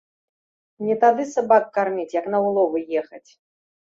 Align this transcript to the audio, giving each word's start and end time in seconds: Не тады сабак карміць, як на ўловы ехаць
Не 0.85 0.95
тады 1.03 1.25
сабак 1.33 1.67
карміць, 1.77 2.15
як 2.19 2.25
на 2.37 2.41
ўловы 2.47 2.79
ехаць 3.03 3.31